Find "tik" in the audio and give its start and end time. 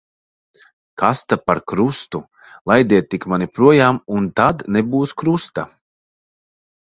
3.13-3.27